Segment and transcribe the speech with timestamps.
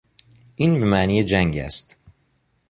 [0.55, 1.97] این به معنی جنگ است.